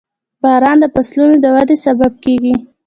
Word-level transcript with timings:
•باران 0.41 0.77
د 0.79 0.85
فصلونو 0.93 1.35
د 1.39 1.45
ودې 1.55 1.75
سبب 1.85 2.11
کېږي. 2.23 2.55